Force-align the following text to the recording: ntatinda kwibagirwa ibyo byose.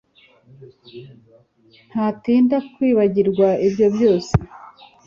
ntatinda 1.89 2.57
kwibagirwa 2.73 3.47
ibyo 3.67 3.87
byose. 3.95 4.33